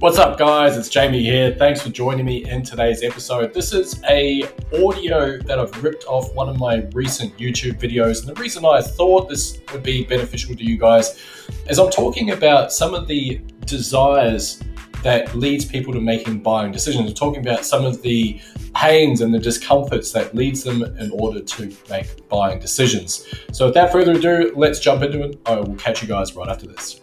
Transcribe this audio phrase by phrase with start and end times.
[0.00, 0.78] What's up, guys?
[0.78, 1.54] It's Jamie here.
[1.58, 3.52] Thanks for joining me in today's episode.
[3.52, 8.34] This is a audio that I've ripped off one of my recent YouTube videos, and
[8.34, 11.20] the reason I thought this would be beneficial to you guys
[11.68, 14.62] is I'm talking about some of the desires
[15.02, 17.10] that leads people to making buying decisions.
[17.10, 18.40] I'm talking about some of the
[18.74, 23.28] pains and the discomforts that leads them in order to make buying decisions.
[23.52, 25.38] So, without further ado, let's jump into it.
[25.44, 27.02] I will catch you guys right after this.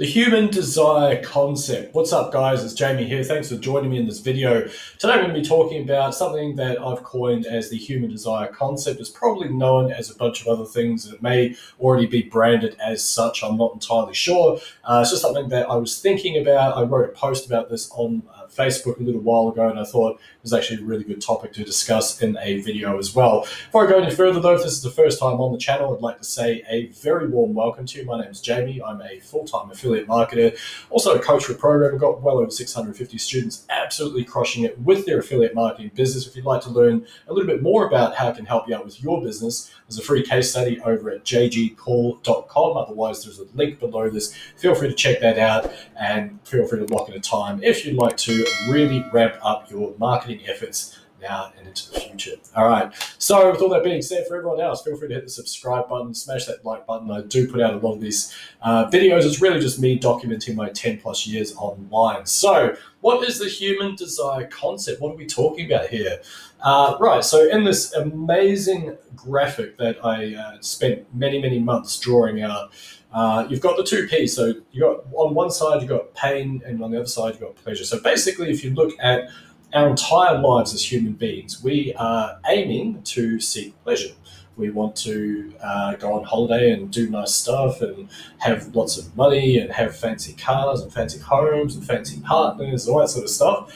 [0.00, 1.94] The human desire concept.
[1.94, 2.64] What's up, guys?
[2.64, 3.22] It's Jamie here.
[3.22, 4.62] Thanks for joining me in this video.
[4.98, 8.46] Today, I'm going to be talking about something that I've coined as the human desire
[8.46, 8.98] concept.
[8.98, 11.12] It's probably known as a bunch of other things.
[11.12, 13.44] It may already be branded as such.
[13.44, 14.58] I'm not entirely sure.
[14.84, 16.78] Uh, it's just something that I was thinking about.
[16.78, 19.84] I wrote a post about this on uh, Facebook a little while ago, and I
[19.84, 23.42] thought it was actually a really good topic to discuss in a video as well.
[23.66, 25.94] Before I go any further, though, if this is the first time on the channel,
[25.94, 28.06] I'd like to say a very warm welcome to you.
[28.06, 28.80] My name is Jamie.
[28.82, 30.58] I'm a full-time affiliate marketer,
[30.90, 31.92] also a coach for a program.
[31.92, 36.26] We've got well over 650 students absolutely crushing it with their affiliate marketing business.
[36.26, 38.74] If you'd like to learn a little bit more about how I can help you
[38.74, 42.76] out with your business, there's a free case study over at jgcall.com.
[42.76, 44.34] Otherwise, there's a link below this.
[44.56, 47.84] Feel free to check that out and feel free to lock in a time if
[47.84, 52.36] you'd like to really ramp up your marketing efforts now and into the future.
[52.56, 52.92] All right.
[53.18, 55.88] So, with all that being said, for everyone else, feel free to hit the subscribe
[55.88, 57.10] button, smash that like button.
[57.10, 59.24] I do put out a lot of these uh, videos.
[59.24, 62.26] It's really just me documenting my 10 plus years online.
[62.26, 65.00] So, what is the human desire concept?
[65.00, 66.20] What are we talking about here?
[66.60, 67.24] Uh, right.
[67.24, 72.72] So, in this amazing graphic that I uh, spent many, many months drawing out,
[73.12, 74.34] uh, you've got the two P's.
[74.34, 77.40] So you got on one side you've got pain, and on the other side you've
[77.40, 77.84] got pleasure.
[77.84, 79.28] So basically, if you look at
[79.72, 84.14] our entire lives as human beings, we are aiming to seek pleasure.
[84.56, 89.16] We want to uh, go on holiday and do nice stuff and have lots of
[89.16, 93.24] money and have fancy cars and fancy homes and fancy partners, and all that sort
[93.24, 93.74] of stuff.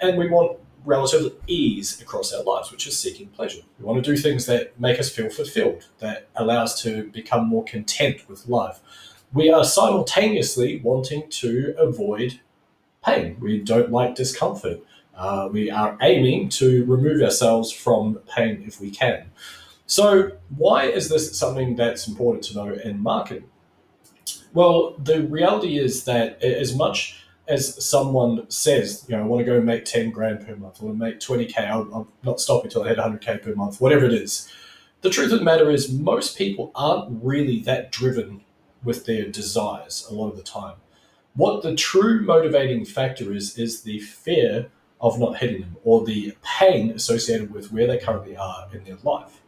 [0.00, 3.62] And we want relative ease across our lives, which is seeking pleasure.
[3.78, 7.48] We want to do things that make us feel fulfilled, that allow us to become
[7.48, 8.80] more content with life.
[9.32, 12.40] We are simultaneously wanting to avoid
[13.04, 13.36] pain.
[13.40, 14.82] We don't like discomfort.
[15.14, 19.30] Uh, we are aiming to remove ourselves from pain if we can.
[19.86, 23.44] So, why is this something that's important to know in marketing?
[24.54, 29.44] Well, the reality is that as much as someone says, you know, I want to
[29.44, 32.64] go make 10 grand per month, I want to make 20K, I'll, I'll not stop
[32.64, 34.50] until I hit 100K per month, whatever it is.
[35.00, 38.44] The truth of the matter is, most people aren't really that driven
[38.84, 40.76] with their desires a lot of the time.
[41.34, 44.70] What the true motivating factor is, is the fear
[45.02, 48.96] of not hitting them or the pain associated with where they currently are in their
[49.02, 49.42] life.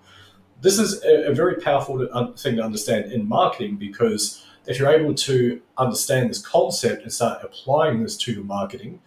[0.60, 2.06] This is a, a very powerful
[2.36, 7.40] thing to understand in marketing because if you're able to understand this concept and start
[7.42, 9.00] applying this to your marketing,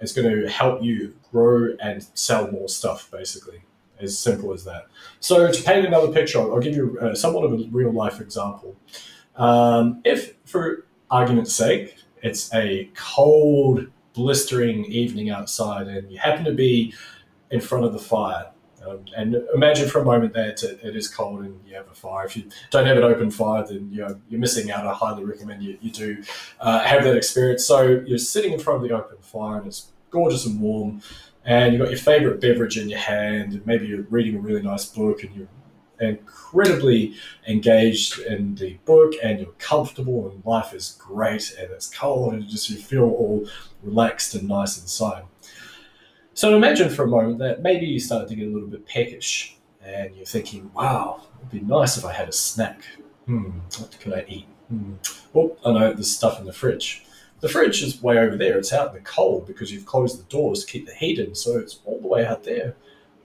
[0.00, 3.62] it's going to help you grow and sell more stuff, basically.
[4.00, 4.86] As simple as that.
[5.20, 8.76] So, to paint another picture, I'll give you uh, somewhat of a real life example.
[9.36, 16.52] Um, if, for argument's sake, it's a cold, blistering evening outside and you happen to
[16.52, 16.94] be
[17.50, 18.46] in front of the fire,
[18.86, 22.26] um, and imagine for a moment that it, is cold and you have a fire.
[22.26, 24.86] If you don't have an open fire, then you're, you're missing out.
[24.86, 26.22] I highly recommend you, you do
[26.60, 27.64] uh, have that experience.
[27.64, 31.00] So you're sitting in front of the open fire and it's gorgeous and warm,
[31.44, 34.62] and you've got your favorite beverage in your hand, and maybe you're reading a really
[34.62, 35.48] nice book and you're
[36.00, 37.14] incredibly
[37.46, 42.48] engaged in the book and you're comfortable and life is great and it's cold and
[42.48, 43.46] just you feel all
[43.82, 45.24] relaxed and nice inside.
[46.34, 49.56] So imagine for a moment that maybe you start to get a little bit peckish
[49.84, 52.82] and you're thinking, wow, it'd be nice if I had a snack.
[53.26, 54.46] Hmm, what can I eat?
[54.68, 54.94] Hmm.
[55.34, 57.04] Oh, I know there's stuff in the fridge.
[57.40, 58.58] The fridge is way over there.
[58.58, 61.34] It's out in the cold because you've closed the doors to keep the heat in,
[61.34, 62.74] so it's all the way out there.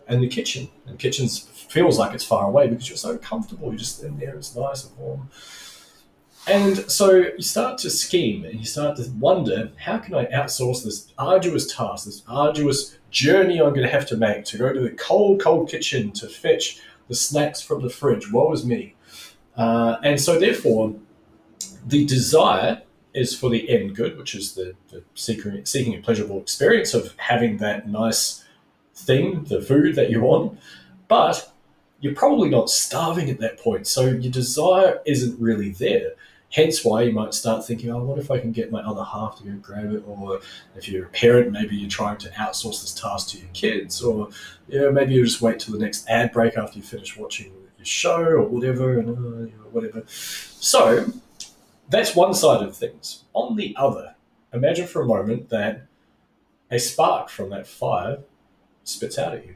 [0.09, 3.69] And the kitchen, and the kitchen feels like it's far away because you're so comfortable.
[3.69, 5.29] You're just in there, it's nice and warm.
[6.47, 10.83] And so you start to scheme and you start to wonder how can I outsource
[10.83, 14.79] this arduous task, this arduous journey I'm going to have to make to go to
[14.79, 18.31] the cold, cold kitchen to fetch the snacks from the fridge.
[18.31, 18.95] Woe is me.
[19.55, 20.95] Uh, and so, therefore,
[21.85, 22.81] the desire
[23.13, 27.13] is for the end good, which is the, the seeking, seeking a pleasurable experience of
[27.17, 28.43] having that nice
[29.05, 30.59] thing, the food that you want.
[31.07, 31.51] But
[32.01, 33.87] you're probably not starving at that point.
[33.87, 36.11] So your desire isn't really there
[36.51, 39.37] Hence why you might start thinking, oh, what if I can get my other half
[39.37, 40.03] to go grab it?
[40.07, 40.39] Or
[40.75, 44.29] if you're a parent, maybe you're trying to outsource this task to your kids, or
[44.67, 47.51] you know, maybe you just wait till the next ad break after you finish watching
[47.77, 50.03] your show or whatever, and uh, you know, whatever.
[50.07, 51.13] So
[51.87, 53.25] that's one side of things.
[53.33, 54.15] On the other,
[54.51, 55.85] imagine for a moment that
[56.71, 58.19] a spark from that fire
[58.89, 59.55] spits out at you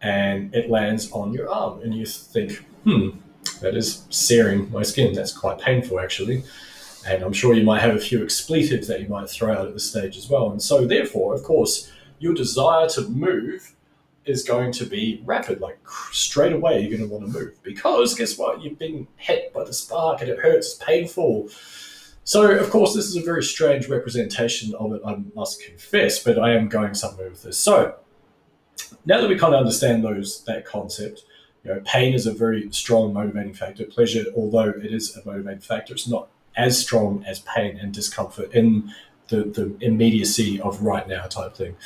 [0.00, 3.10] and it lands on your arm, and you think, hmm,
[3.60, 5.14] that is searing my skin.
[5.14, 6.44] That's quite painful, actually.
[7.06, 9.72] And I'm sure you might have a few expletives that you might throw out at
[9.72, 10.50] this stage as well.
[10.50, 13.74] And so, therefore, of course, your desire to move
[14.24, 15.60] is going to be rapid.
[15.60, 15.78] Like
[16.10, 18.60] straight away, you're going to want to move because guess what?
[18.60, 21.48] You've been hit by the spark and it hurts, it's painful.
[22.24, 26.40] So, of course, this is a very strange representation of it, I must confess, but
[26.40, 27.56] I am going somewhere with this.
[27.56, 27.94] So,
[29.04, 31.24] now that we kind of understand those that concept,
[31.64, 33.84] you know, pain is a very strong motivating factor.
[33.84, 38.52] Pleasure, although it is a motivating factor, it's not as strong as pain and discomfort
[38.52, 38.92] in
[39.28, 41.76] the, the immediacy of right now type thing.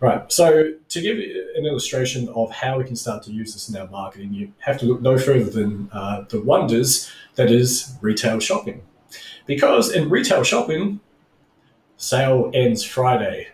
[0.00, 0.30] Right.
[0.30, 1.16] So to give
[1.56, 4.78] an illustration of how we can start to use this in our marketing, you have
[4.80, 8.82] to look no further than uh, the wonders that is retail shopping.
[9.46, 11.00] Because in retail shopping,
[11.96, 13.48] sale ends Friday.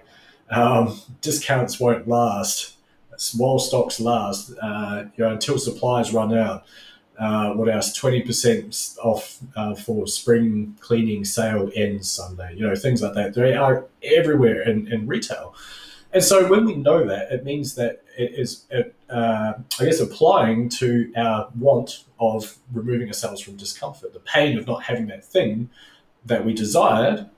[0.50, 2.75] Um, discounts won't last
[3.36, 6.64] while stocks last, uh, you know, until supplies run out.
[7.18, 7.94] Uh, what else?
[7.94, 12.54] Twenty percent off uh, for spring cleaning sale ends Sunday.
[12.54, 13.34] You know, things like that.
[13.34, 15.54] They are everywhere in, in retail,
[16.12, 18.66] and so when we know that, it means that it is,
[19.10, 24.66] uh, I guess, applying to our want of removing ourselves from discomfort, the pain of
[24.66, 25.70] not having that thing
[26.24, 27.30] that we desired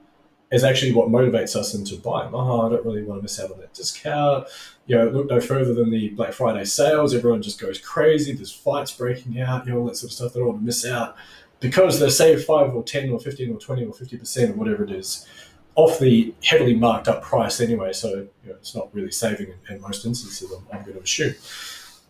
[0.51, 2.31] is actually what motivates us into buying.
[2.33, 4.49] Oh, I don't really want to miss out on that discount.
[4.87, 7.15] You know, look no further than the Black Friday sales.
[7.15, 8.33] Everyone just goes crazy.
[8.33, 10.33] There's fights breaking out, you know, all that sort of stuff.
[10.33, 11.17] They don't want to miss out
[11.61, 14.91] because they save 5 or 10 or 15 or 20 or 50% or whatever it
[14.91, 15.27] is
[15.75, 17.93] off the heavily marked up price anyway.
[17.93, 21.03] So, you know, it's not really saving in, in most instances, I'm, I'm going to
[21.03, 21.35] assume.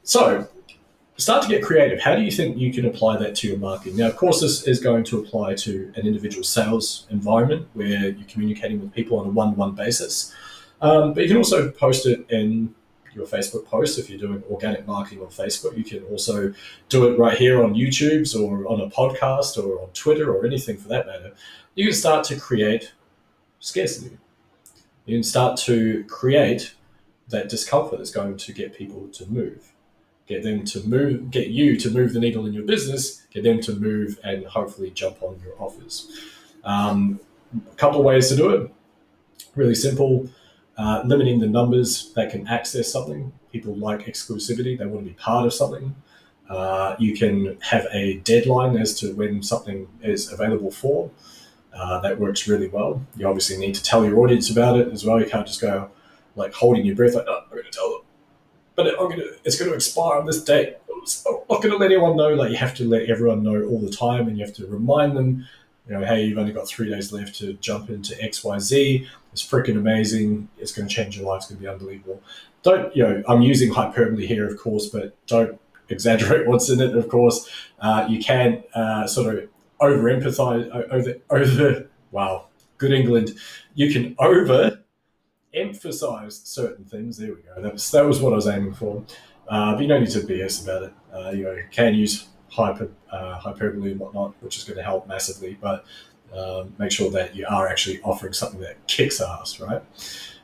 [0.04, 0.48] So,
[1.18, 2.00] start to get creative.
[2.00, 3.96] How do you think you can apply that to your marketing?
[3.96, 8.28] Now, of course, this is going to apply to an individual sales environment where you're
[8.28, 10.32] communicating with people on a one to one basis.
[10.80, 12.74] Um, but you can also post it in
[13.14, 15.76] your Facebook post if you're doing organic marketing on Facebook.
[15.76, 16.54] You can also
[16.88, 20.76] do it right here on YouTube's or on a podcast or on Twitter or anything
[20.76, 21.32] for that matter.
[21.74, 22.92] You can start to create
[23.58, 24.16] scarcity.
[25.04, 26.74] You can start to create
[27.28, 29.72] that discomfort that's going to get people to move
[30.28, 33.60] get them to move, get you to move the needle in your business, get them
[33.62, 36.12] to move and hopefully jump on your offers.
[36.64, 37.18] Um,
[37.56, 38.70] a couple of ways to do it.
[39.56, 40.28] Really simple.
[40.76, 43.32] Uh, limiting the numbers that can access something.
[43.50, 45.96] People like exclusivity, they want to be part of something.
[46.50, 51.10] Uh, you can have a deadline as to when something is available for.
[51.72, 53.04] Uh, that works really well.
[53.16, 55.20] You obviously need to tell your audience about it as well.
[55.20, 55.90] You can't just go
[56.36, 58.07] like holding your breath, like, oh, I'm going to tell them
[58.78, 60.76] but gonna, it's going to expire on this date.
[60.88, 62.32] I'm not going to let anyone know.
[62.34, 65.16] Like you have to let everyone know all the time, and you have to remind
[65.16, 65.44] them,
[65.88, 69.08] you know, hey, you've only got three days left to jump into X, Y, Z.
[69.32, 70.48] It's freaking amazing.
[70.58, 71.38] It's going to change your life.
[71.38, 72.22] It's going to be unbelievable.
[72.62, 76.96] Don't, you know, I'm using hyperbole here, of course, but don't exaggerate what's in it.
[76.96, 79.48] Of course, uh, you can uh, sort of
[79.80, 81.88] over empathize over over.
[82.12, 82.46] Wow,
[82.78, 83.34] good England.
[83.74, 84.78] You can over
[85.60, 87.16] emphasized certain things.
[87.16, 87.60] There we go.
[87.60, 89.04] That was that was what I was aiming for.
[89.48, 90.92] Uh, but you don't need to BS about it.
[91.12, 95.06] Uh, you know, can use hyper uh, hyperbole and whatnot, which is going to help
[95.06, 95.56] massively.
[95.60, 95.84] But
[96.34, 99.82] um, make sure that you are actually offering something that kicks ass, right?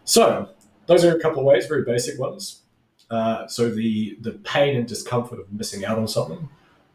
[0.04, 0.48] So
[0.86, 2.62] those are a couple of ways, very basic ones.
[3.10, 6.48] Uh, so the the pain and discomfort of missing out on something,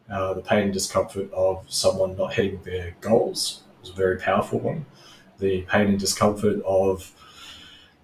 [0.10, 4.60] uh, the pain and discomfort of someone not hitting their goals is a very powerful
[4.60, 4.86] one.
[5.38, 7.12] The pain and discomfort of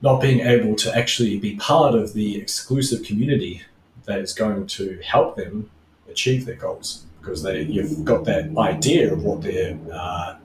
[0.02, 3.64] not being able to actually be part of the exclusive community
[4.06, 5.70] that is going to help them
[6.10, 10.36] achieve their goals because they you've got that idea of what they're uh,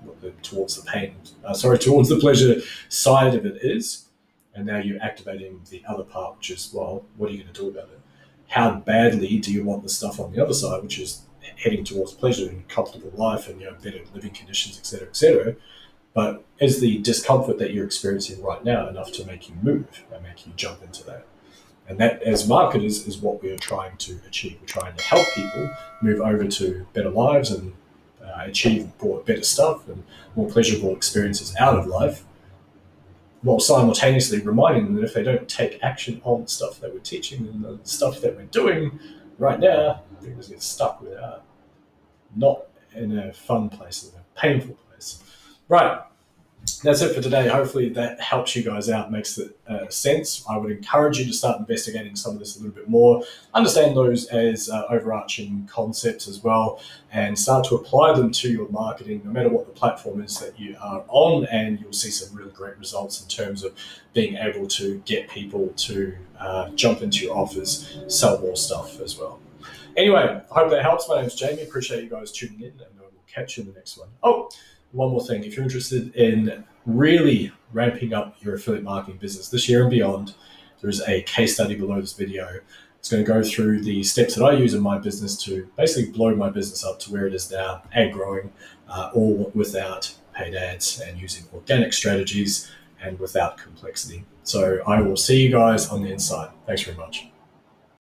[0.43, 1.15] towards the pain
[1.45, 4.07] uh, sorry towards the pleasure side of it is
[4.55, 7.61] and now you're activating the other part which is well what are you going to
[7.61, 8.01] do about it?
[8.49, 11.23] How badly do you want the stuff on the other side which is
[11.57, 15.57] heading towards pleasure and comfortable life and you know better living conditions etc etc
[16.15, 20.23] but is the discomfort that you're experiencing right now enough to make you move and
[20.23, 21.27] make you jump into that?
[21.89, 24.59] And that, as marketers, is what we are trying to achieve.
[24.61, 25.71] We're trying to help people
[26.03, 27.73] move over to better lives and
[28.23, 28.93] uh, achieve
[29.27, 30.05] better stuff and
[30.37, 32.25] more pleasurable experiences out of life,
[33.43, 37.01] while simultaneously reminding them that if they don't take action on the stuff that we're
[37.01, 39.01] teaching and the stuff that we're doing
[39.39, 41.43] right now, they're going to get stuck with that.
[42.37, 45.23] Not in a fun place, in a painful place.
[45.71, 46.03] Right
[46.83, 47.49] that's it for today.
[47.49, 50.45] Hopefully that helps you guys out, makes it, uh, sense.
[50.49, 53.23] I would encourage you to start investigating some of this a little bit more,
[53.55, 56.81] understand those as uh, overarching concepts as well,
[57.13, 60.59] and start to apply them to your marketing, no matter what the platform is that
[60.59, 63.75] you are on, and you'll see some really great results in terms of
[64.13, 69.19] being able to get people to uh, jump into your offers, sell more stuff as
[69.19, 69.41] well.
[69.97, 71.09] Anyway, I hope that helps.
[71.09, 71.63] My name is Jamie.
[71.63, 74.09] Appreciate you guys tuning in, and I will catch you in the next one.
[74.23, 74.51] Oh,
[74.93, 79.69] one more thing if you're interested in really ramping up your affiliate marketing business this
[79.69, 80.35] year and beyond,
[80.81, 82.61] there's a case study below this video.
[82.99, 86.13] It's going to go through the steps that I use in my business to basically
[86.13, 88.53] blow my business up to where it is now and growing,
[88.89, 92.71] uh, all without paid ads and using organic strategies
[93.03, 94.25] and without complexity.
[94.43, 96.51] So I will see you guys on the inside.
[96.67, 97.31] Thanks very much.